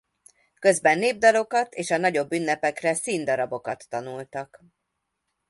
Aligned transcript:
Közben 0.59 0.97
népdalokat 0.99 1.73
és 1.73 1.91
a 1.91 1.97
nagyobb 1.97 2.31
ünnepekre 2.33 2.93
színdarabokat 2.93 3.85
tanultak. 3.89 4.63